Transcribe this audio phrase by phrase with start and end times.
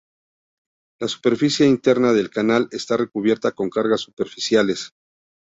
[1.03, 4.95] La superficie interna del canal está recubierta con cargas superficiales.